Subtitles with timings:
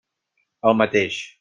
[0.71, 1.21] El mateix.